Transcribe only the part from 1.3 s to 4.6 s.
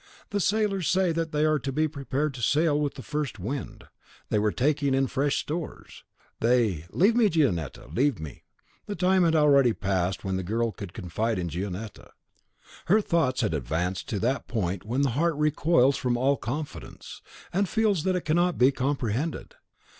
they are to be prepared to sail with the first wind; they were